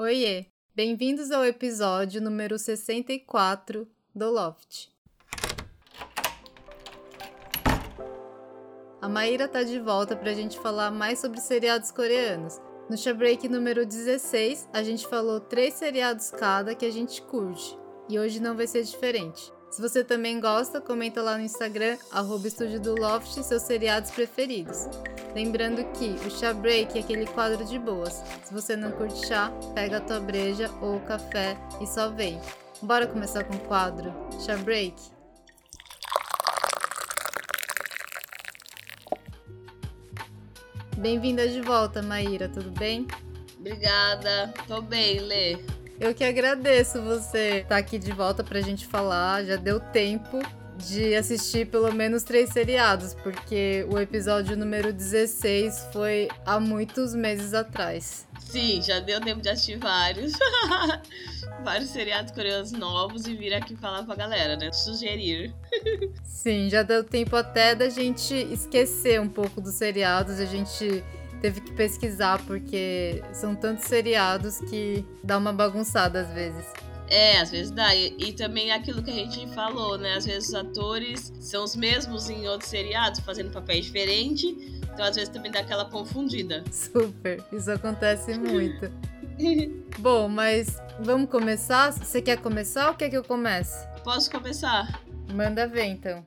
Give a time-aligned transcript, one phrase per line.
[0.00, 0.46] Oiê!
[0.76, 4.90] Bem-vindos ao episódio número 64 do Loft.
[9.02, 12.60] A Maíra tá de volta pra gente falar mais sobre seriados coreanos.
[12.88, 17.76] No Shabreak número 16, a gente falou três seriados cada que a gente curte.
[18.08, 19.52] E hoje não vai ser diferente.
[19.70, 24.88] Se você também gosta, comenta lá no Instagram, arroba Estúdio do Loft, seus seriados preferidos.
[25.34, 28.22] Lembrando que o chá break é aquele quadro de boas.
[28.44, 32.40] Se você não curte chá, pega a tua breja ou café e só vem.
[32.80, 34.12] Bora começar com o quadro
[34.44, 34.94] chá break?
[40.96, 43.06] Bem-vinda de volta, Maíra, tudo bem?
[43.60, 45.77] Obrigada, tô bem, Lê.
[46.00, 49.44] Eu que agradeço você estar tá aqui de volta pra gente falar.
[49.44, 50.38] Já deu tempo
[50.76, 57.52] de assistir pelo menos três seriados, porque o episódio número 16 foi há muitos meses
[57.52, 58.28] atrás.
[58.38, 60.34] Sim, já deu tempo de assistir vários.
[61.64, 64.70] vários seriados coreanos novos e vir aqui falar pra galera, né?
[64.72, 65.52] Sugerir.
[66.22, 71.02] Sim, já deu tempo até da gente esquecer um pouco dos seriados, a gente
[71.40, 76.64] teve que pesquisar, porque são tantos seriados que dá uma bagunçada às vezes.
[77.10, 77.94] É, às vezes dá.
[77.94, 80.14] E, e, também aquilo que a gente falou, né?
[80.14, 84.54] Às vezes os atores são os mesmos em outros seriados, fazendo papéis diferentes.
[84.92, 86.64] Então, às vezes, também dá aquela confundida.
[86.70, 87.42] Super.
[87.52, 88.92] Isso acontece muito.
[89.98, 91.92] Bom, mas vamos começar?
[91.92, 93.86] Você quer começar ou quer que eu comece?
[94.02, 95.00] Posso começar?
[95.32, 96.26] Manda ver, então.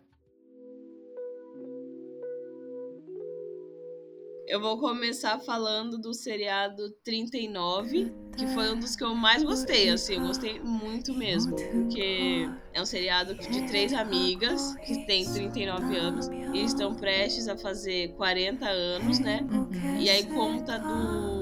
[4.52, 9.90] Eu vou começar falando do seriado 39, que foi um dos que eu mais gostei,
[9.90, 15.96] assim, eu gostei muito mesmo, porque é um seriado de três amigas que têm 39
[15.96, 19.40] anos e estão prestes a fazer 40 anos, né?
[19.98, 21.41] E aí conta do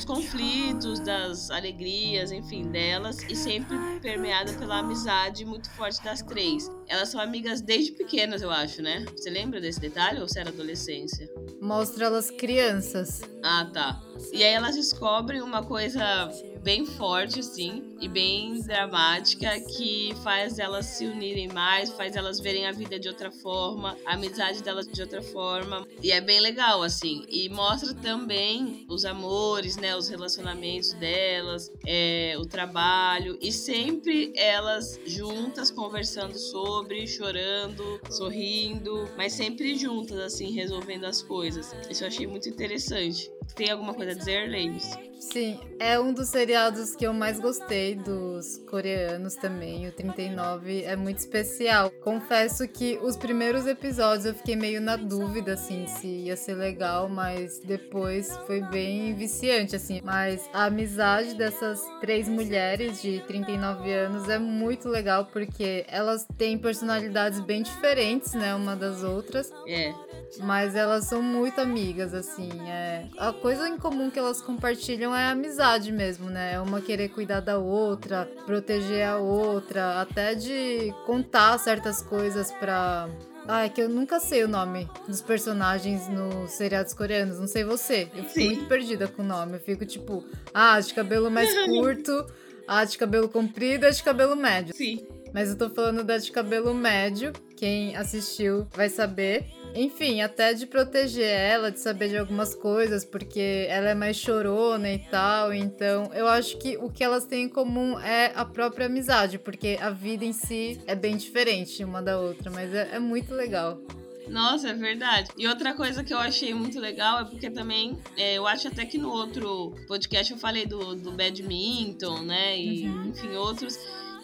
[0.00, 6.70] dos conflitos, das alegrias, enfim, delas, e sempre permeada pela amizade muito forte das três.
[6.88, 9.04] Elas são amigas desde pequenas, eu acho, né?
[9.14, 11.28] Você lembra desse detalhe ou se era adolescência?
[11.60, 13.20] Mostra elas crianças.
[13.42, 14.02] Ah, tá.
[14.32, 16.30] E aí elas descobrem uma coisa
[16.62, 22.66] bem forte, assim, e bem dramática, que faz elas se unirem mais, faz elas verem
[22.66, 25.86] a vida de outra forma, a amizade delas de outra forma.
[26.02, 27.24] E é bem legal, assim.
[27.28, 29.96] E mostra também os amores, né?
[29.96, 33.38] Os relacionamentos delas, é, o trabalho.
[33.40, 41.74] E sempre elas juntas conversando sobre, chorando, sorrindo, mas sempre juntas, assim, resolvendo as coisas.
[41.90, 43.30] Isso eu achei muito interessante.
[43.54, 45.10] Tem alguma coisa a dizer, Ladies?
[45.20, 49.86] Sim, é um dos seriados que eu mais gostei dos coreanos também.
[49.86, 51.90] O 39 é muito especial.
[52.02, 57.06] Confesso que os primeiros episódios eu fiquei meio na dúvida, assim, se ia ser legal,
[57.06, 60.00] mas depois foi bem viciante, assim.
[60.02, 66.56] Mas a amizade dessas três mulheres de 39 anos é muito legal porque elas têm
[66.56, 69.52] personalidades bem diferentes, né, uma das outras.
[69.68, 69.92] É.
[70.38, 72.48] Mas elas são muito amigas, assim.
[72.68, 73.06] É...
[73.40, 76.54] Coisa em comum que elas compartilham é a amizade mesmo, né?
[76.54, 83.08] É uma querer cuidar da outra, proteger a outra, até de contar certas coisas pra.
[83.48, 87.40] Ah, é que eu nunca sei o nome dos personagens nos seriados coreanos.
[87.40, 88.10] Não sei você.
[88.14, 88.46] Eu fico Sim.
[88.46, 89.54] muito perdida com o nome.
[89.54, 92.26] Eu fico tipo, ah, de cabelo mais curto,
[92.68, 94.74] ah, de cabelo comprido, a de cabelo médio.
[94.74, 95.06] Sim.
[95.32, 97.32] Mas eu tô falando da de cabelo médio.
[97.56, 99.46] Quem assistiu vai saber.
[99.74, 104.90] Enfim, até de proteger ela, de saber de algumas coisas, porque ela é mais chorona
[104.90, 105.54] e tal.
[105.54, 109.78] Então, eu acho que o que elas têm em comum é a própria amizade, porque
[109.80, 113.80] a vida em si é bem diferente uma da outra, mas é, é muito legal.
[114.28, 115.30] Nossa, é verdade.
[115.36, 118.84] E outra coisa que eu achei muito legal é porque também, é, eu acho até
[118.86, 122.58] que no outro podcast eu falei do, do badminton, né?
[122.58, 123.08] E, uhum.
[123.08, 123.76] enfim, outros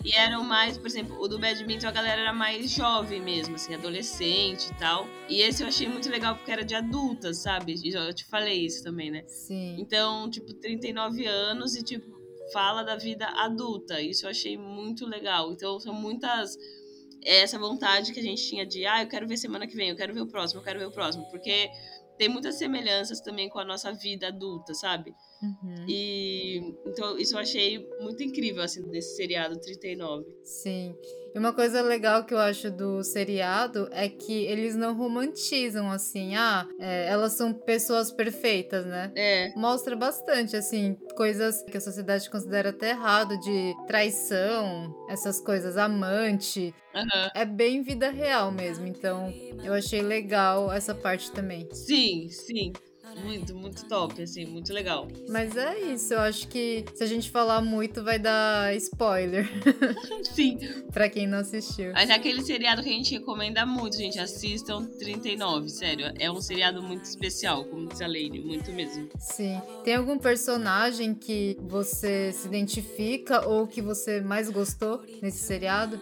[0.06, 3.74] e eram mais, por exemplo, o do badminton a galera era mais jovem mesmo, assim,
[3.74, 5.04] adolescente e tal.
[5.28, 7.74] E esse eu achei muito legal porque era de adultas, sabe?
[7.84, 9.24] Eu te falei isso também, né?
[9.26, 9.74] Sim.
[9.80, 12.06] Então, tipo, 39 anos e, tipo,
[12.52, 14.00] fala da vida adulta.
[14.00, 15.52] Isso eu achei muito legal.
[15.52, 16.56] Então, são muitas
[17.24, 19.88] é essa vontade que a gente tinha de, ah, eu quero ver semana que vem,
[19.88, 21.68] eu quero ver o próximo, eu quero ver o próximo, porque
[22.16, 25.12] tem muitas semelhanças também com a nossa vida adulta, sabe?
[25.42, 25.84] Uhum.
[25.88, 30.24] E então isso eu achei muito incrível assim desse seriado 39.
[30.42, 30.94] Sim.
[31.34, 36.34] E uma coisa legal que eu acho do seriado é que eles não romantizam assim,
[36.34, 39.12] ah, é, elas são pessoas perfeitas, né?
[39.14, 39.52] É.
[39.54, 46.74] Mostra bastante, assim, coisas que a sociedade considera até errado, de traição, essas coisas, amante.
[46.94, 47.30] Uhum.
[47.34, 48.86] É bem vida real mesmo.
[48.86, 49.30] Então,
[49.62, 51.68] eu achei legal essa parte também.
[51.70, 52.72] Sim, sim.
[53.22, 55.08] Muito, muito top, assim, muito legal.
[55.28, 59.48] Mas é isso, eu acho que se a gente falar muito vai dar spoiler.
[60.34, 60.58] Sim.
[60.92, 61.92] pra quem não assistiu.
[61.92, 64.18] Mas é aquele seriado que a gente recomenda muito, gente.
[64.18, 66.12] Assistam 39, sério.
[66.18, 69.08] É um seriado muito especial, como disse a Lane, muito mesmo.
[69.18, 69.60] Sim.
[69.84, 76.00] Tem algum personagem que você se identifica ou que você mais gostou nesse seriado?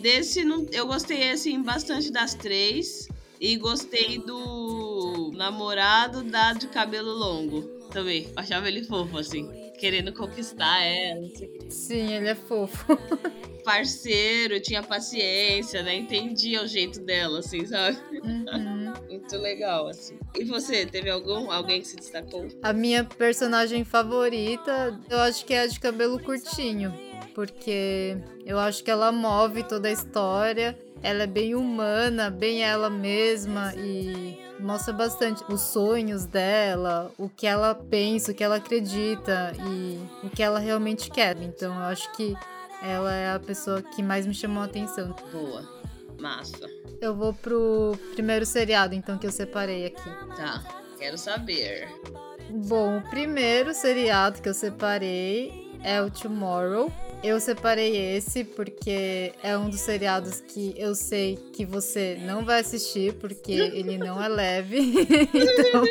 [0.00, 0.42] Desse,
[0.72, 3.08] eu gostei, assim, bastante das três.
[3.42, 7.62] E gostei do namorado da de cabelo longo
[7.92, 8.30] também.
[8.36, 9.50] Achava ele fofo, assim.
[9.76, 11.28] Querendo conquistar ela.
[11.68, 12.96] Sim, ele é fofo.
[13.64, 15.96] Parceiro, tinha paciência, né?
[15.96, 17.98] Entendia o jeito dela, assim, sabe?
[18.22, 18.92] Uhum.
[19.10, 20.16] Muito legal, assim.
[20.38, 22.46] E você, teve algum, alguém que se destacou?
[22.62, 27.11] A minha personagem favorita, eu acho que é a de cabelo curtinho.
[27.34, 32.88] Porque eu acho que ela move toda a história ela é bem humana, bem ela
[32.88, 39.52] mesma e mostra bastante os sonhos dela, o que ela pensa, o que ela acredita
[39.68, 41.36] e o que ela realmente quer.
[41.42, 42.36] Então eu acho que
[42.80, 45.14] ela é a pessoa que mais me chamou a atenção.
[45.32, 45.82] Boa.
[46.20, 46.70] Massa.
[47.00, 50.08] Eu vou pro primeiro seriado, então, que eu separei aqui.
[50.36, 50.62] Tá,
[50.96, 51.88] quero saber.
[52.48, 56.92] Bom, o primeiro seriado que eu separei é o Tomorrow.
[57.22, 62.60] Eu separei esse porque é um dos seriados que eu sei que você não vai
[62.60, 64.78] assistir, porque ele não é leve.
[65.32, 65.84] então,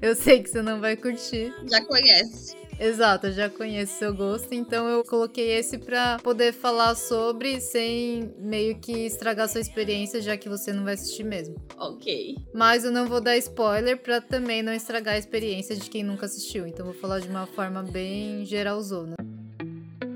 [0.00, 1.52] eu sei que você não vai curtir.
[1.70, 2.56] Já conhece.
[2.80, 8.34] Exato, eu já conheço seu gosto, então eu coloquei esse para poder falar sobre sem
[8.38, 11.54] meio que estragar sua experiência, já que você não vai assistir mesmo.
[11.76, 12.36] Ok.
[12.52, 16.26] Mas eu não vou dar spoiler para também não estragar a experiência de quem nunca
[16.26, 19.14] assistiu, então vou falar de uma forma bem geralzona.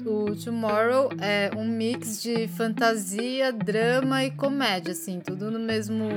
[0.09, 6.09] O Tomorrow é um mix de fantasia, drama e comédia, assim, tudo no mesmo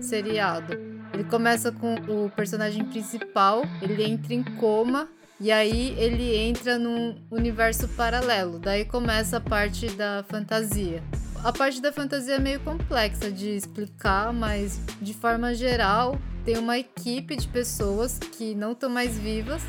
[0.00, 0.72] seriado.
[1.12, 5.06] Ele começa com o personagem principal, ele entra em coma
[5.38, 8.58] e aí ele entra num universo paralelo.
[8.58, 11.02] Daí começa a parte da fantasia.
[11.44, 16.78] A parte da fantasia é meio complexa de explicar, mas de forma geral, tem uma
[16.78, 19.60] equipe de pessoas que não estão mais vivas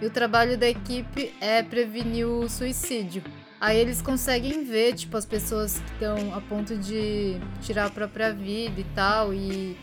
[0.00, 3.22] e o trabalho da equipe é prevenir o suicídio.
[3.60, 8.32] Aí eles conseguem ver, tipo, as pessoas que estão a ponto de tirar a própria
[8.32, 9.76] vida e tal, e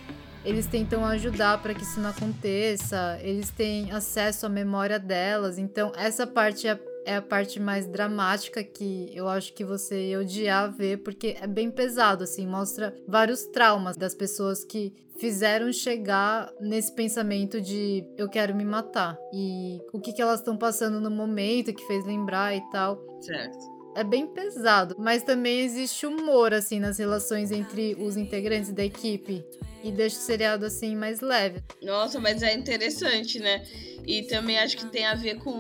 [0.45, 5.91] eles tentam ajudar para que isso não aconteça, eles têm acesso à memória delas, então
[5.95, 10.71] essa parte é é a parte mais dramática que eu acho que você ia odiar
[10.71, 16.93] ver, porque é bem pesado, assim, mostra vários traumas das pessoas que fizeram chegar nesse
[16.93, 21.73] pensamento de eu quero me matar e o que, que elas estão passando no momento
[21.73, 22.99] que fez lembrar e tal.
[23.21, 23.72] Certo.
[23.95, 29.45] É bem pesado, mas também existe humor assim nas relações entre os integrantes da equipe
[29.83, 31.61] e deixa o seriado assim mais leve.
[31.81, 33.63] Nossa, mas é interessante, né?
[34.05, 35.53] E também acho que tem a ver com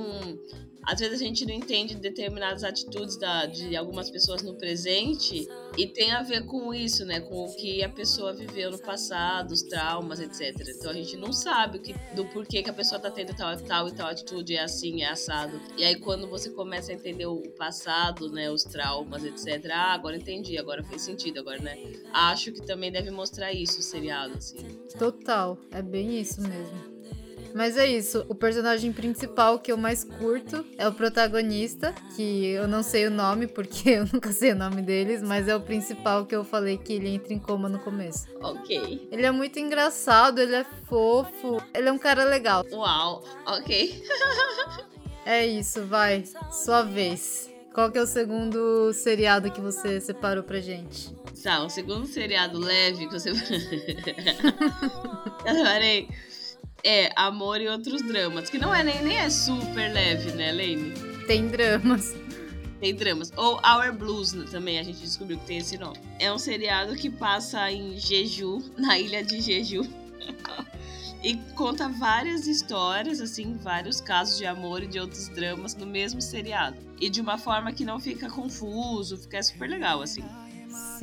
[0.85, 5.47] às vezes a gente não entende determinadas atitudes da, de algumas pessoas no presente
[5.77, 7.19] e tem a ver com isso, né?
[7.19, 10.55] Com o que a pessoa viveu no passado, os traumas, etc.
[10.67, 13.87] Então a gente não sabe que, do porquê que a pessoa tá tendo tal, tal
[13.87, 15.59] e tal atitude, é assim, é assado.
[15.77, 18.51] E aí quando você começa a entender o passado, né?
[18.51, 19.71] Os traumas, etc.
[19.71, 21.77] Ah, agora entendi, agora fez sentido, agora, né?
[22.13, 24.57] Acho que também deve mostrar isso o seriado, assim.
[24.97, 26.92] Total, é bem isso mesmo.
[27.53, 28.25] Mas é isso.
[28.27, 33.11] O personagem principal que eu mais curto é o protagonista, que eu não sei o
[33.11, 36.77] nome porque eu nunca sei o nome deles, mas é o principal que eu falei
[36.77, 38.27] que ele entra em coma no começo.
[38.41, 39.07] Ok.
[39.11, 42.65] Ele é muito engraçado, ele é fofo, ele é um cara legal.
[42.71, 44.03] Uau, ok.
[45.25, 46.23] é isso, vai.
[46.51, 47.51] Sua vez.
[47.73, 51.11] Qual que é o segundo seriado que você separou pra gente?
[51.41, 53.31] Tá, o segundo seriado leve que você.
[53.33, 53.35] eu
[55.55, 56.07] separei
[56.83, 60.91] é Amor e Outros Dramas, que não é nem, nem é super leve, né, Lane?
[61.25, 62.15] Tem dramas.
[62.79, 63.31] Tem dramas.
[63.37, 65.97] Ou Our Blues né, também, a gente descobriu que tem esse nome.
[66.19, 69.83] É um seriado que passa em Jeju, na ilha de Jeju.
[71.23, 76.21] e conta várias histórias, assim, vários casos de amor e de outros dramas no mesmo
[76.21, 76.75] seriado.
[76.99, 80.23] E de uma forma que não fica confuso, fica super legal, assim.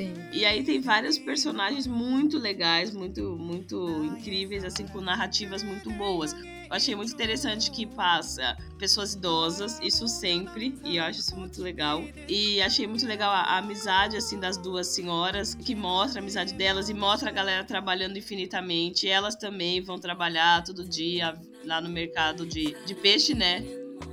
[0.00, 0.14] Sim.
[0.32, 6.32] E aí tem vários personagens muito legais, muito, muito incríveis, assim, com narrativas muito boas.
[6.32, 11.60] Eu achei muito interessante que passa pessoas idosas, isso sempre, e eu acho isso muito
[11.60, 12.02] legal.
[12.26, 16.54] E achei muito legal a, a, amizade, assim, das duas senhoras, que mostra a amizade
[16.54, 19.06] delas e mostra a galera trabalhando infinitamente.
[19.06, 23.62] Elas também vão trabalhar todo dia lá no mercado de, de peixe, né?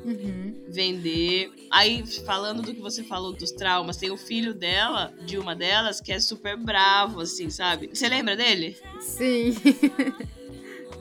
[0.04, 0.56] Uhum.
[0.68, 1.52] Vender.
[1.70, 6.00] Aí, falando do que você falou dos traumas, tem o filho dela, de uma delas,
[6.00, 7.90] que é super bravo, assim, sabe?
[7.94, 8.78] Você lembra dele?
[9.00, 9.54] Sim.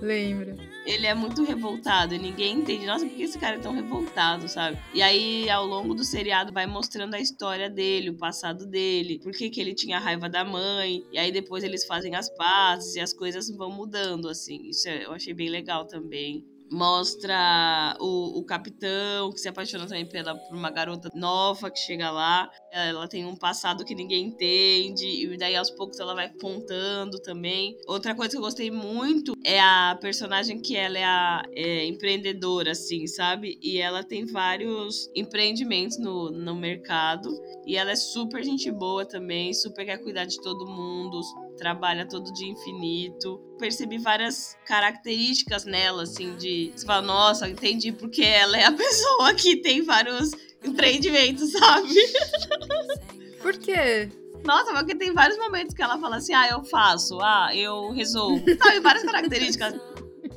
[0.01, 0.55] Lembro.
[0.85, 2.85] ele é muito revoltado e ninguém entende.
[2.85, 4.79] Nossa, por que esse cara é tão revoltado, sabe?
[4.93, 9.33] E aí, ao longo do seriado, vai mostrando a história dele, o passado dele, por
[9.33, 11.03] que, que ele tinha raiva da mãe.
[11.11, 14.69] E aí depois eles fazem as pazes e as coisas vão mudando, assim.
[14.69, 20.35] Isso eu achei bem legal também mostra o, o capitão que se apaixona também pela,
[20.35, 22.51] por uma garota nova que chega lá.
[22.73, 27.77] Ela tem um passado que ninguém entende, e daí aos poucos ela vai contando também.
[27.87, 32.73] Outra coisa que eu gostei muito é a personagem que ela é a é, empreendedora,
[32.73, 33.59] assim, sabe?
[33.63, 37.31] E ela tem vários empreendimentos no, no mercado.
[37.67, 41.21] E ela é super gente boa também, super quer cuidar de todo mundo,
[41.57, 43.41] trabalha todo dia infinito.
[43.59, 46.73] Percebi várias características nela, assim, de.
[46.75, 50.31] Você fala, nossa, entendi porque ela é a pessoa que tem vários
[50.65, 51.95] empreendimentos, sabe?
[53.41, 54.11] Por quê?
[54.45, 58.45] Nossa, porque tem vários momentos que ela fala assim: ah, eu faço, ah, eu resolvo.
[58.59, 59.75] Sabe, várias características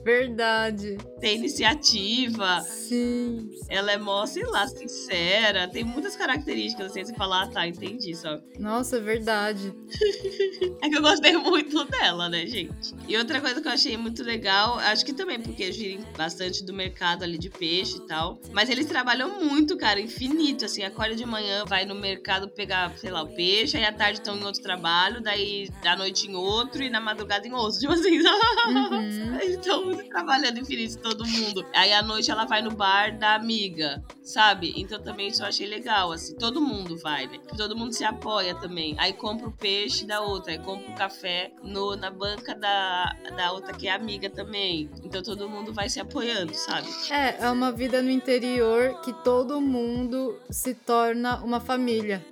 [0.04, 0.98] Verdade.
[1.20, 2.62] Tem iniciativa.
[2.62, 3.50] Sim.
[3.68, 5.68] Ela é mó, sei lá, sincera.
[5.68, 8.40] Tem muitas características assim, você falar, ah, tá, entendi, só.
[8.58, 9.74] Nossa, é verdade.
[10.82, 12.96] é que eu gostei muito dela, né, gente?
[13.08, 16.74] E outra coisa que eu achei muito legal, acho que também porque gira bastante do
[16.74, 18.40] mercado ali de peixe e tal.
[18.52, 20.66] Mas eles trabalham muito, cara, infinito.
[20.66, 24.20] Assim, acorda de manhã, vai no mercado pegar, sei lá, o peixe, aí à tarde
[24.20, 27.80] estão em outro trabalho, daí à noite em outro e na madrugada em outro.
[27.80, 29.40] Tipo assim, uhum.
[29.42, 31.66] então trabalhando infinito todo mundo.
[31.74, 34.74] Aí à noite ela vai no bar da amiga, sabe?
[34.76, 36.36] Então também isso eu achei legal, assim.
[36.36, 37.40] Todo mundo vai, né?
[37.56, 38.96] Todo mundo se apoia também.
[39.00, 43.52] Aí compra o peixe da outra, aí compra o café no, na banca da, da
[43.52, 44.90] outra que é amiga também.
[45.04, 46.88] Então todo mundo vai se apoiando, sabe?
[47.12, 52.26] É, é uma vida no interior que todo mundo se torna uma família.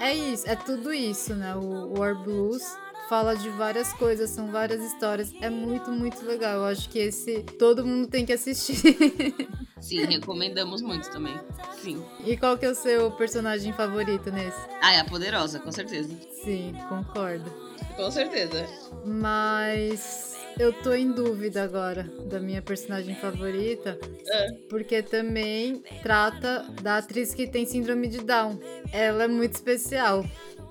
[0.00, 1.56] É isso, é tudo isso, né?
[1.56, 2.76] O War Blues
[3.08, 5.32] fala de várias coisas, são várias histórias.
[5.40, 6.58] É muito, muito legal.
[6.58, 8.76] Eu acho que esse todo mundo tem que assistir.
[9.80, 11.38] Sim, recomendamos muito também.
[11.80, 12.04] Sim.
[12.24, 14.58] E qual que é o seu personagem favorito nesse?
[14.82, 16.14] Ah, é a Poderosa, com certeza.
[16.44, 17.50] Sim, concordo.
[17.96, 18.66] Com certeza.
[19.04, 24.52] Mas eu tô em dúvida agora da minha personagem favorita, é.
[24.68, 28.58] porque também trata da atriz que tem síndrome de Down.
[28.92, 30.24] Ela é muito especial.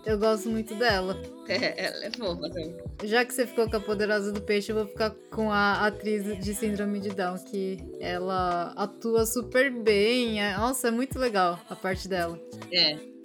[0.08, 1.22] Eu gosto muito dela.
[1.50, 2.74] É, ela é fofa também.
[3.04, 6.24] Já que você ficou com a Poderosa do Peixe, eu vou ficar com a atriz
[6.40, 10.42] de Síndrome de Down, que ela atua super bem.
[10.42, 12.40] É, nossa, é muito legal a parte dela.
[12.72, 13.17] É.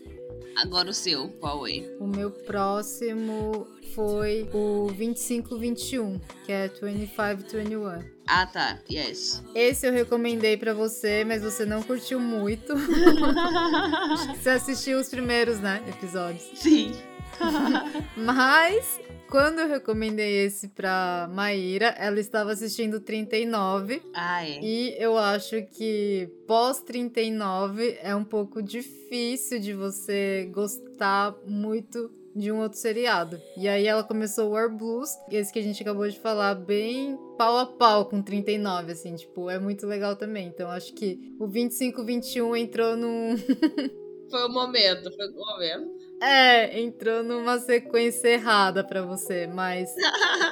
[0.56, 1.82] Agora o seu, qual é?
[1.98, 8.02] O meu próximo foi o 2521, que é 2521.
[8.26, 8.78] Ah, tá.
[8.90, 9.42] Yes.
[9.54, 12.74] Esse eu recomendei para você, mas você não curtiu muito.
[14.36, 16.50] você assistiu os primeiros, né, episódios.
[16.54, 16.92] Sim.
[18.16, 19.00] mas
[19.32, 24.02] quando eu recomendei esse pra Maíra, ela estava assistindo 39.
[24.14, 24.60] Ah, é.
[24.62, 32.52] E eu acho que pós 39 é um pouco difícil de você gostar muito de
[32.52, 33.40] um outro seriado.
[33.56, 37.18] E aí ela começou o War Blues, esse que a gente acabou de falar, bem
[37.38, 40.48] pau a pau com 39, assim, tipo, é muito legal também.
[40.48, 43.34] Então acho que o 25-21 entrou num.
[44.28, 46.01] foi o momento, foi o momento.
[46.24, 49.92] É, entrou numa sequência errada para você, mas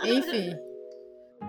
[0.05, 0.55] enfim.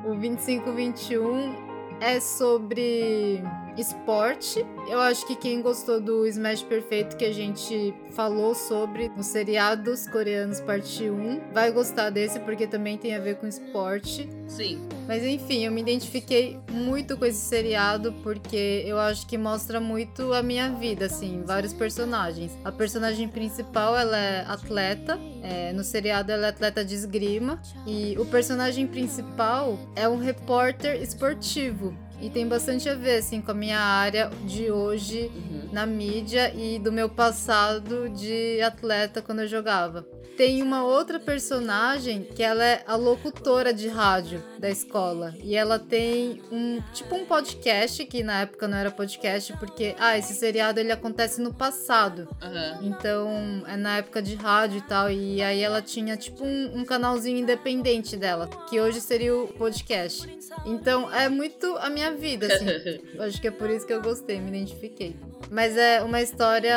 [0.06, 1.54] O 25-21
[2.00, 3.44] é sobre
[3.78, 4.66] esporte.
[4.88, 10.08] Eu acho que quem gostou do Smash Perfeito que a gente falou sobre nos seriados
[10.08, 14.30] coreanos parte 1 vai gostar desse porque também tem a ver com esporte.
[14.48, 14.82] Sim.
[15.08, 20.34] Mas enfim, eu me identifiquei muito com esse seriado porque eu acho que mostra muito
[20.34, 22.51] a minha vida, assim, vários personagens.
[22.63, 28.16] A personagem principal, ela é atleta, é, no seriado ela é atleta de esgrima e
[28.18, 31.96] o personagem principal é um repórter esportivo.
[32.22, 35.70] E tem bastante a ver, assim, com a minha área de hoje uhum.
[35.72, 40.06] na mídia e do meu passado de atleta quando eu jogava.
[40.38, 45.36] Tem uma outra personagem que ela é a locutora de rádio da escola.
[45.44, 50.18] E ela tem um tipo um podcast, que na época não era podcast, porque ah,
[50.18, 52.28] esse seriado ele acontece no passado.
[52.42, 52.88] Uhum.
[52.88, 55.12] Então é na época de rádio e tal.
[55.12, 60.28] E aí ela tinha tipo um, um canalzinho independente dela, que hoje seria o podcast.
[60.66, 62.65] Então é muito a minha vida, assim.
[63.20, 65.15] Acho que é por isso que eu gostei, me identifiquei.
[65.50, 66.75] Mas é uma história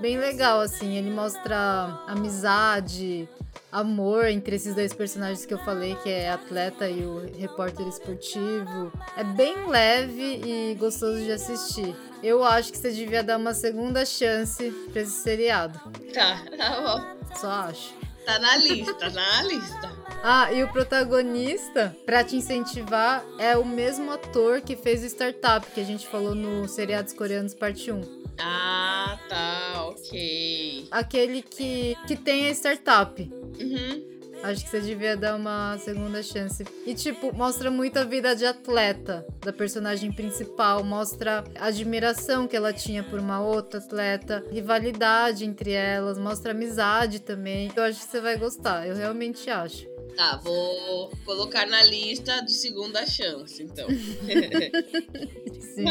[0.00, 0.96] bem legal, assim.
[0.96, 3.28] Ele mostra amizade,
[3.70, 8.92] amor entre esses dois personagens que eu falei, que é atleta e o repórter esportivo.
[9.16, 11.94] É bem leve e gostoso de assistir.
[12.22, 15.80] Eu acho que você devia dar uma segunda chance pra esse seriado.
[16.12, 17.34] Tá, tá bom.
[17.34, 18.01] Só acho.
[18.24, 19.92] Tá na lista, tá na lista.
[20.24, 25.66] Ah, e o protagonista, pra te incentivar, é o mesmo ator que fez o Startup,
[25.66, 28.22] que a gente falou no Seriados Coreanos Parte 1.
[28.38, 30.86] Ah, tá, ok.
[30.90, 33.20] Aquele que, que tem a startup.
[33.22, 34.11] Uhum.
[34.42, 36.64] Acho que você devia dar uma segunda chance.
[36.86, 40.82] E, tipo, mostra muito a vida de atleta da personagem principal.
[40.82, 47.20] Mostra a admiração que ela tinha por uma outra atleta, rivalidade entre elas, mostra amizade
[47.20, 47.70] também.
[47.74, 49.86] Eu acho que você vai gostar, eu realmente acho.
[50.16, 53.88] Tá, vou colocar na lista de segunda chance, então.
[55.62, 55.84] Sim.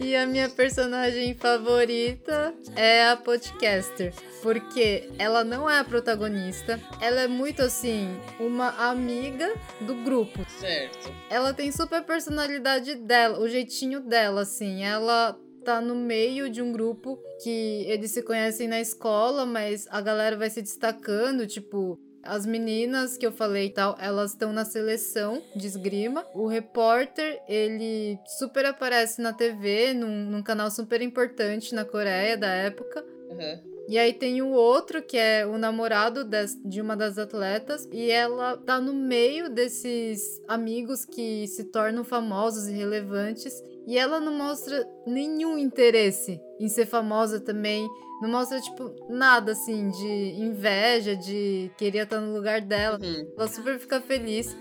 [0.00, 7.20] E a minha personagem favorita é a podcaster, porque ela não é a protagonista, ela
[7.20, 8.08] é muito assim,
[8.38, 10.44] uma amiga do grupo.
[10.58, 11.12] Certo.
[11.28, 14.82] Ela tem super personalidade dela, o jeitinho dela, assim.
[14.82, 20.00] Ela tá no meio de um grupo que eles se conhecem na escola, mas a
[20.00, 24.64] galera vai se destacando, tipo, as meninas que eu falei e tal, elas estão na
[24.64, 26.24] seleção de esgrima.
[26.34, 32.48] O repórter, ele super aparece na TV, num, num canal super importante na Coreia da
[32.48, 33.04] época.
[33.30, 33.70] Uhum.
[33.88, 36.24] E aí tem o outro, que é o namorado
[36.64, 42.68] de uma das atletas, e ela tá no meio desses amigos que se tornam famosos
[42.68, 43.52] e relevantes,
[43.90, 47.88] e ela não mostra nenhum interesse em ser famosa também.
[48.22, 53.00] Não mostra, tipo, nada assim de inveja, de querer estar no lugar dela.
[53.02, 53.32] Uhum.
[53.36, 54.56] Ela super fica feliz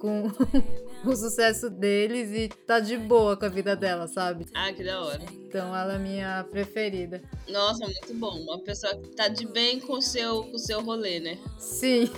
[0.00, 0.30] com
[1.04, 4.46] o sucesso deles e tá de boa com a vida dela, sabe?
[4.54, 5.22] Ah, que da hora.
[5.32, 7.20] Então ela é minha preferida.
[7.48, 8.30] Nossa, muito bom.
[8.42, 11.36] Uma pessoa que tá de bem com o seu, com o seu rolê, né?
[11.58, 12.08] Sim,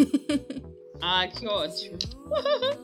[1.01, 1.97] Ah, que ótimo.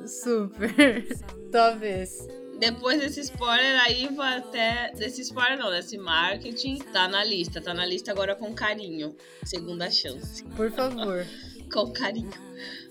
[0.06, 1.06] super.
[1.52, 2.26] Talvez.
[2.58, 4.92] Depois desse spoiler aí, vou até.
[4.94, 7.60] Desse spoiler não, desse marketing, tá na lista.
[7.60, 9.14] Tá na lista agora com carinho.
[9.44, 10.42] Segunda chance.
[10.56, 11.26] Por favor.
[11.72, 12.30] Com carinho.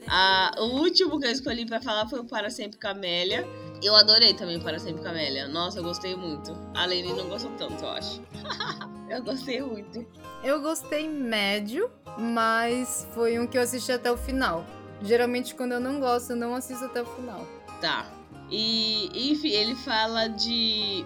[0.06, 3.48] Ah, o último que eu escolhi pra falar foi o Para Sempre Camélia.
[3.82, 5.48] Eu adorei também o Para Sempre Camélia.
[5.48, 6.52] Nossa, eu gostei muito.
[6.76, 8.22] A Lene não gostou tanto, eu acho.
[9.10, 10.06] eu gostei muito.
[10.44, 14.66] Eu gostei médio, mas foi um que eu assisti até o final.
[15.02, 17.48] Geralmente, quando eu não gosto, eu não assisto até o final.
[17.80, 18.12] Tá.
[18.50, 21.06] E, enfim, ele fala de,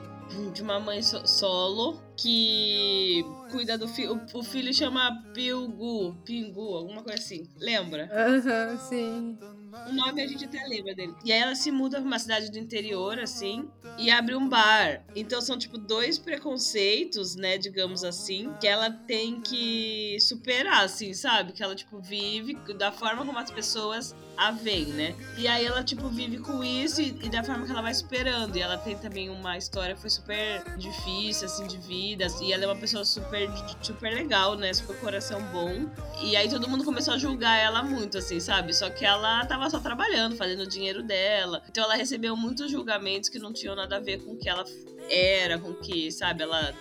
[0.53, 4.21] de uma mãe so- solo que cuida do filho.
[4.33, 7.47] O filho chama Pilgu, Pingu, alguma coisa assim.
[7.57, 8.09] Lembra?
[8.11, 9.37] Aham, sim.
[9.87, 11.13] O nome a gente até lembra dele.
[11.23, 15.03] E aí ela se muda pra uma cidade do interior, assim, e abre um bar.
[15.15, 21.53] Então são, tipo, dois preconceitos, né, digamos assim, que ela tem que superar, assim, sabe?
[21.53, 25.15] Que ela, tipo, vive da forma como as pessoas a veem, né?
[25.37, 28.55] E aí ela, tipo, vive com isso e, e da forma que ela vai superando.
[28.57, 32.25] E ela tem também uma história que foi super difícil, assim, de vida.
[32.41, 33.38] E ela é uma pessoa super,
[33.81, 34.73] super legal, né?
[34.73, 35.89] Super coração bom.
[36.21, 38.73] E aí todo mundo começou a julgar ela muito, assim, sabe?
[38.73, 41.61] Só que ela tava só trabalhando, fazendo o dinheiro dela.
[41.69, 44.65] Então ela recebeu muitos julgamentos que não tinham nada a ver com o que ela
[45.09, 46.73] era, com o que, sabe, ela.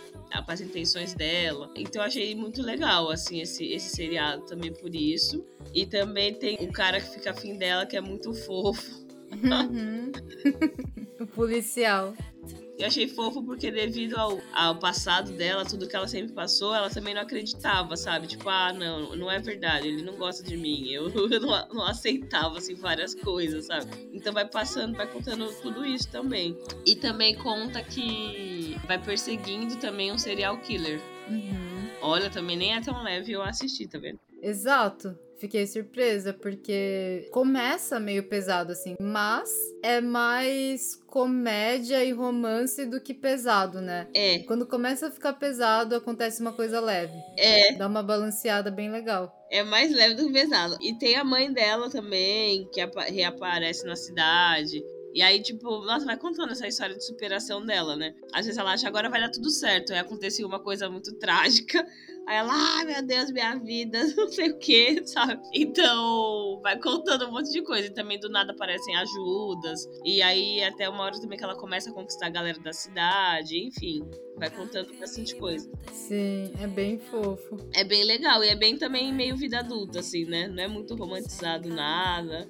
[0.45, 1.71] Com as intenções dela.
[1.75, 5.43] Então achei muito legal, assim, esse, esse seriado também por isso.
[5.73, 9.07] E também tem o cara que fica afim dela, que é muito fofo.
[9.33, 10.13] Uhum.
[11.21, 12.15] o policial.
[12.79, 16.89] Eu achei fofo porque devido ao, ao passado dela, tudo que ela sempre passou, ela
[16.89, 18.29] também não acreditava, sabe?
[18.29, 20.89] Tipo, ah, não, não é verdade, ele não gosta de mim.
[20.89, 24.09] Eu, eu não, não aceitava, assim, várias coisas, sabe?
[24.13, 26.57] Então vai passando, vai contando tudo isso também.
[26.87, 31.01] E também conta que vai perseguindo também um serial killer.
[31.29, 31.89] Uhum.
[32.01, 34.21] Olha, também nem é tão leve eu assisti, tá vendo?
[34.43, 35.17] Exato.
[35.39, 39.49] Fiquei surpresa, porque começa meio pesado, assim, mas
[39.85, 44.09] é mais comédia e romance do que pesado, né?
[44.13, 47.15] É, Quando começa a ficar pesado, acontece uma coisa leve.
[47.39, 47.73] é.
[47.75, 49.33] Dá uma balanceada bem legal.
[49.49, 50.77] É mais leve do que pesado.
[50.81, 54.83] E tem a mãe dela também, que apa- reaparece na cidade.
[55.15, 58.13] E aí, tipo, nossa, vai contando essa história de superação dela, né?
[58.33, 59.93] Às vezes ela acha agora vai dar tudo certo.
[59.93, 61.87] Aí acontecia uma coisa muito trágica.
[62.29, 65.41] Aí ela, ai meu Deus, minha vida, não sei o que, sabe?
[65.55, 67.87] Então, vai contando um monte de coisa.
[67.87, 69.89] E também do nada aparecem ajudas.
[70.05, 73.59] E aí, até uma hora também que ela começa a conquistar a galera da cidade.
[73.59, 75.71] Enfim, vai contando bastante coisa.
[75.91, 77.57] Sim, é bem fofo.
[77.73, 80.49] É bem legal e é bem também meio vida adulta, assim, né?
[80.49, 82.47] Não é muito romantizado nada.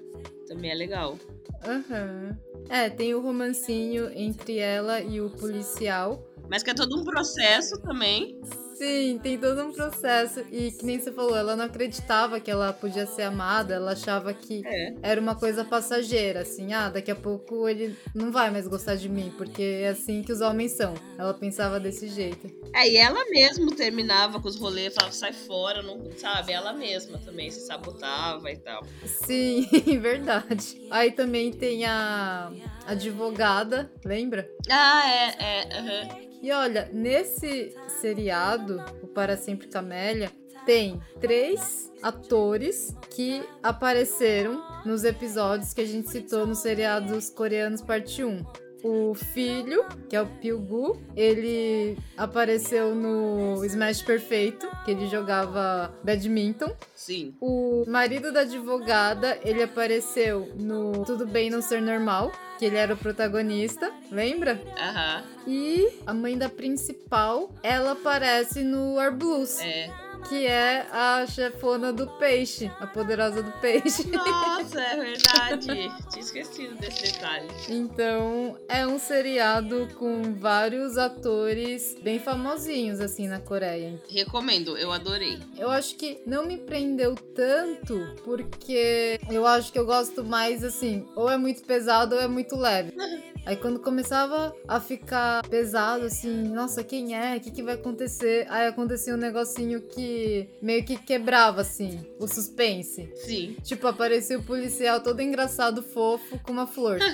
[0.48, 1.16] Também é legal.
[1.64, 2.36] Aham.
[2.68, 6.26] É, tem o romancinho entre ela e o policial.
[6.50, 8.40] Mas que é todo um processo também.
[8.78, 10.44] Sim, tem todo um processo.
[10.52, 14.32] E que nem você falou, ela não acreditava que ela podia ser amada, ela achava
[14.32, 14.94] que É.
[15.02, 19.08] era uma coisa passageira, assim, ah, daqui a pouco ele não vai mais gostar de
[19.08, 20.94] mim, porque é assim que os homens são.
[21.18, 22.48] Ela pensava desse jeito.
[22.72, 26.52] É, e ela mesma terminava com os rolês, falava, sai fora, não, sabe?
[26.52, 28.84] Ela mesma também se sabotava e tal.
[29.04, 29.66] Sim,
[30.00, 30.80] verdade.
[30.90, 32.52] Aí também tem a
[32.86, 34.48] advogada, lembra?
[34.70, 36.28] Ah, é, é, aham.
[36.40, 38.67] E olha, nesse seriado,
[39.02, 40.30] o Para Sempre Camélia,
[40.66, 48.22] tem três atores que apareceram nos episódios que a gente citou nos seriados coreanos parte
[48.22, 48.67] 1.
[48.82, 56.74] O filho, que é o Pilgu, ele apareceu no Smash Perfeito, que ele jogava badminton.
[56.94, 57.34] Sim.
[57.40, 62.94] O marido da advogada, ele apareceu no Tudo Bem Não Ser Normal, que ele era
[62.94, 64.60] o protagonista, lembra?
[64.78, 65.24] Aham.
[65.46, 69.90] E a mãe da principal, ela aparece no War Blues, É.
[70.28, 74.06] que é a chefona do peixe, a poderosa do peixe.
[74.08, 75.66] Nossa, é verdade.
[76.10, 77.48] Tinha esquecido desse detalhe.
[77.68, 84.00] Então, é um seriado com vários atores bem famosinhos assim na Coreia.
[84.08, 85.38] Recomendo, eu adorei.
[85.56, 91.06] Eu acho que não me prendeu tanto porque eu acho que eu gosto mais assim,
[91.14, 92.92] ou é muito pesado ou é muito leve.
[93.48, 97.34] Aí quando começava a ficar pesado, assim, nossa, quem é?
[97.34, 98.46] O que, que vai acontecer?
[98.50, 103.10] Aí acontecia um negocinho que meio que quebrava, assim, o suspense.
[103.14, 103.56] Sim.
[103.62, 106.98] Tipo, aparecia o policial todo engraçado, fofo, com uma flor.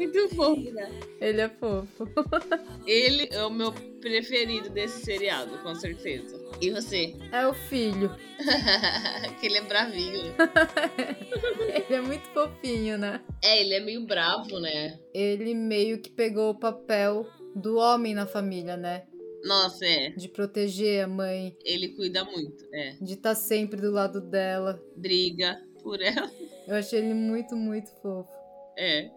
[0.00, 0.90] Muito fofo, né?
[1.20, 2.08] Ele é fofo.
[2.86, 6.40] Ele é o meu preferido desse seriado, com certeza.
[6.58, 7.14] E você?
[7.30, 8.10] É o filho.
[9.38, 10.34] que ele é bravinho.
[11.74, 13.20] Ele é muito fofinho, né?
[13.44, 14.98] É, ele é meio bravo, né?
[15.12, 19.04] Ele meio que pegou o papel do homem na família, né?
[19.44, 20.10] Nossa, é.
[20.10, 22.96] De proteger a mãe, Ele cuida muito, é.
[23.00, 24.82] de estar sempre do lado dela.
[24.96, 26.30] Briga por ela.
[26.66, 28.39] Eu achei ele muito, muito fofo.
[28.80, 29.10] É.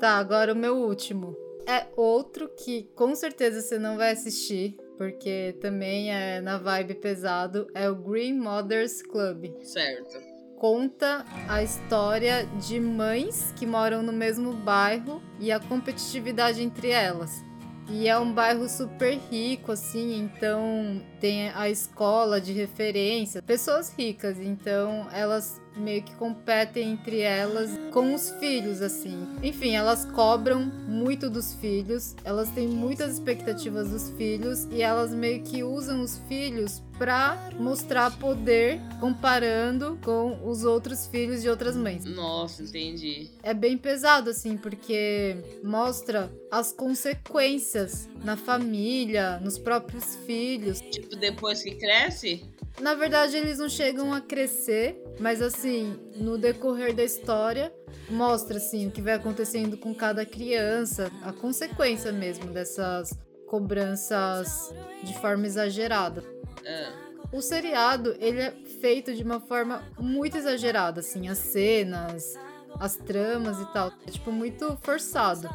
[0.00, 1.36] Tá, agora o meu último.
[1.66, 7.66] É outro que com certeza você não vai assistir, porque também é na vibe pesado.
[7.74, 9.52] É o Green Mothers Club.
[9.62, 10.32] certo.
[10.56, 17.44] Conta a história de mães que moram no mesmo bairro e a competitividade entre elas.
[17.90, 24.38] E é um bairro super rico, assim, então tem a escola de referência, pessoas ricas,
[24.38, 29.26] então elas meio que competem entre elas com os filhos, assim.
[29.42, 35.42] Enfim, elas cobram muito dos filhos, elas têm muitas expectativas dos filhos e elas meio
[35.42, 42.04] que usam os filhos pra mostrar poder comparando com os outros filhos de outras mães.
[42.04, 43.30] Nossa, entendi.
[43.42, 50.80] É bem pesado, assim, porque mostra as consequências na família, nos próprios filhos.
[50.80, 52.44] Tipo, depois que cresce?
[52.80, 57.72] Na verdade, eles não chegam a crescer, mas assim, no decorrer da história,
[58.10, 63.10] mostra assim o que vai acontecendo com cada criança, a consequência mesmo dessas
[63.46, 66.24] cobranças de forma exagerada.
[66.66, 66.92] Ah,
[67.32, 72.34] O seriado, ele é feito de uma forma muito exagerada, assim, as cenas,
[72.80, 73.92] as tramas e tal.
[74.06, 75.48] É, tipo, muito forçado.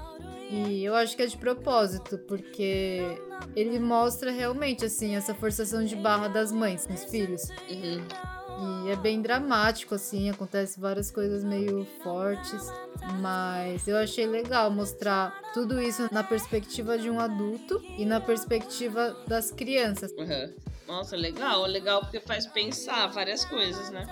[0.50, 3.02] E eu acho que é de propósito, porque
[3.56, 7.50] ele mostra realmente, assim, essa forçação de barra das mães nos filhos.
[7.70, 8.06] uhum.
[8.60, 12.72] E é bem dramático, assim, acontece várias coisas meio fortes.
[13.22, 19.16] Mas eu achei legal mostrar tudo isso na perspectiva de um adulto e na perspectiva
[19.28, 20.12] das crianças.
[20.14, 20.54] Uhum.
[20.88, 24.08] Nossa, legal, legal porque faz pensar várias coisas, né?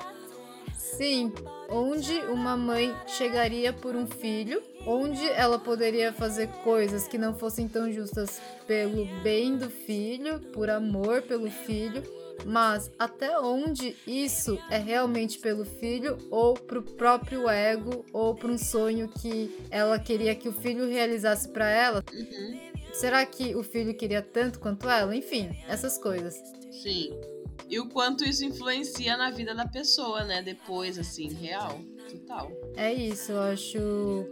[0.98, 1.34] Sim,
[1.70, 7.68] onde uma mãe chegaria por um filho, onde ela poderia fazer coisas que não fossem
[7.68, 12.02] tão justas pelo bem do filho, por amor pelo filho,
[12.46, 18.58] mas até onde isso é realmente pelo filho ou pro próprio ego ou para um
[18.58, 22.02] sonho que ela queria que o filho realizasse para ela?
[22.14, 22.72] Uhum.
[22.94, 25.14] Será que o filho queria tanto quanto ela?
[25.14, 26.36] Enfim, essas coisas.
[26.72, 27.35] Sim.
[27.70, 30.42] E o quanto isso influencia na vida da pessoa, né?
[30.42, 31.80] Depois, assim, real.
[32.10, 32.52] Total.
[32.76, 33.80] É isso, eu acho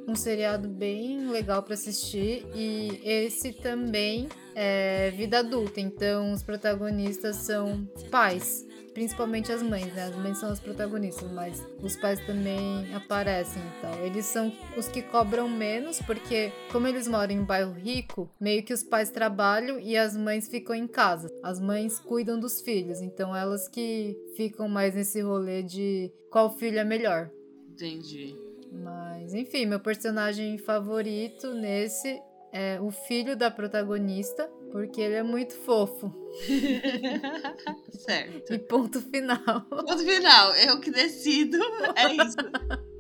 [0.08, 7.38] um seriado bem legal pra assistir e esse também é vida adulta, então os protagonistas
[7.38, 10.04] são pais, principalmente as mães, né?
[10.04, 14.06] As mães são as protagonistas, mas os pais também aparecem e tal.
[14.06, 18.64] Eles são os que cobram menos porque como eles moram em um bairro rico, meio
[18.64, 21.30] que os pais trabalham e as mães ficam em casa.
[21.44, 26.80] As mães cuidam dos filhos, então elas que ficam mais nesse rolê de qual filho
[26.80, 27.30] é melhor.
[27.72, 28.36] Entendi.
[28.72, 32.20] Mas, enfim, meu personagem favorito nesse
[32.52, 36.12] é o filho da protagonista, Porque ele é muito fofo.
[37.94, 38.52] certo.
[38.56, 39.62] E ponto final.
[39.70, 40.56] Ponto final.
[40.56, 41.60] Eu que decido.
[41.96, 42.38] É isso.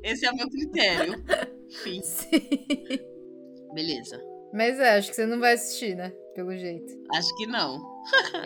[0.03, 1.15] Esse é o meu critério.
[1.81, 1.99] Fim.
[2.03, 2.29] Sim.
[3.73, 4.23] Beleza.
[4.53, 6.13] Mas é, acho que você não vai assistir, né?
[6.35, 6.93] Pelo jeito.
[7.11, 7.81] Acho que não.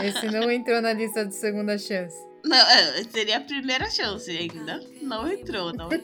[0.01, 2.15] Esse não entrou na lista de segunda chance.
[2.45, 4.79] Não, é, seria a primeira chance ainda.
[5.01, 5.89] Não entrou, não.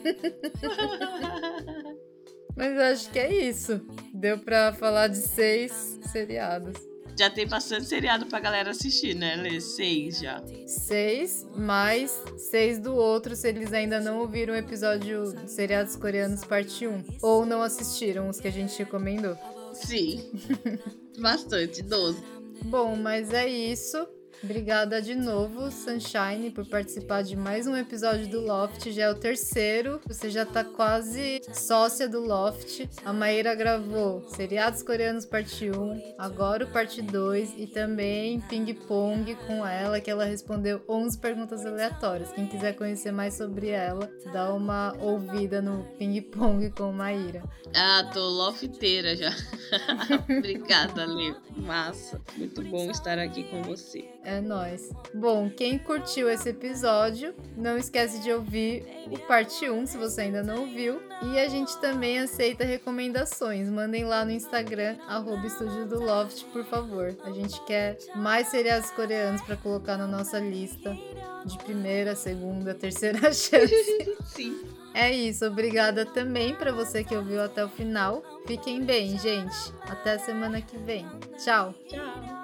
[2.54, 3.80] Mas acho que é isso.
[4.12, 6.76] Deu pra falar de seis seriados.
[7.16, 9.60] Já tem bastante seriado pra galera assistir, né, Lê?
[9.60, 10.42] Seis já.
[10.66, 16.44] Seis, mais seis do outro se eles ainda não ouviram o episódio de Seriados Coreanos
[16.44, 17.04] Parte 1.
[17.22, 19.36] Ou não assistiram os que a gente recomendou.
[19.72, 20.28] Sim.
[21.18, 22.22] bastante, doze.
[22.64, 24.08] Bom, mas é isso.
[24.44, 28.92] Obrigada de novo, Sunshine, por participar de mais um episódio do Loft.
[28.92, 30.02] Já é o terceiro.
[30.06, 32.86] Você já tá quase sócia do Loft.
[33.06, 39.34] A Maíra gravou Seriados Coreanos Parte 1, agora o Parte 2 e também Ping Pong
[39.46, 42.30] com ela, que ela respondeu 11 perguntas aleatórias.
[42.32, 47.42] Quem quiser conhecer mais sobre ela, dá uma ouvida no Ping Pong com Maíra.
[47.74, 49.32] Ah, tô lofteira já.
[50.28, 51.34] Obrigada, Lê.
[51.56, 52.20] Massa.
[52.36, 54.04] Muito bom estar aqui com você.
[54.22, 54.90] É nóis.
[55.12, 60.42] Bom, quem curtiu esse episódio, não esquece de ouvir o parte 1, se você ainda
[60.42, 61.00] não ouviu.
[61.22, 63.68] E a gente também aceita recomendações.
[63.68, 67.16] Mandem lá no Instagram, arroba Estúdio do Loft, por favor.
[67.24, 70.96] A gente quer mais seriados coreanos para colocar na nossa lista
[71.44, 74.16] de primeira, segunda, terceira chance.
[74.24, 74.74] Sim.
[74.94, 78.22] É isso, obrigada também para você que ouviu até o final.
[78.46, 79.72] Fiquem bem, gente.
[79.88, 81.04] Até semana que vem.
[81.36, 81.74] Tchau.
[81.88, 82.43] Tchau.